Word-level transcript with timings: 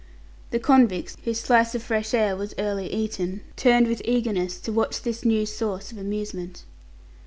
The 0.49 0.57
convicts 0.57 1.15
whose 1.25 1.39
slice 1.39 1.75
of 1.75 1.83
fresh 1.83 2.15
air 2.15 2.35
was 2.35 2.57
nearly 2.57 2.91
eaten 2.91 3.41
turned 3.55 3.85
with 3.85 4.01
eagerness 4.03 4.59
to 4.61 4.71
watch 4.73 5.03
this 5.03 5.23
new 5.23 5.45
source 5.45 5.91
of 5.91 5.99
amusement. 5.99 6.63